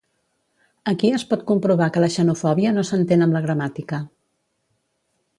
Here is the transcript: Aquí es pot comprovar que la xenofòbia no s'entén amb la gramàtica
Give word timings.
Aquí 0.91 1.09
es 1.17 1.25
pot 1.33 1.43
comprovar 1.51 1.89
que 1.97 2.01
la 2.03 2.09
xenofòbia 2.15 2.71
no 2.77 2.85
s'entén 2.91 3.25
amb 3.25 3.37
la 3.39 3.43
gramàtica 3.43 4.01